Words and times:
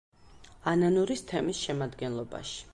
ანანურის 0.71 1.23
თემის 1.33 1.61
შემადგენლობაში. 1.69 2.61